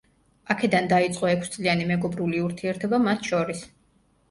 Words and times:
აქედან 0.53 0.89
დაიწყო 0.93 1.29
ექვს 1.33 1.51
წლიანი 1.57 1.87
მეგობრული 1.93 2.43
ურთიერთობა 2.49 3.03
მათ 3.07 3.31
შორის. 3.33 3.65